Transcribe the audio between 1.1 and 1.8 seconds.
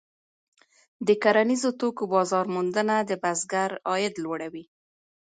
کرنیزو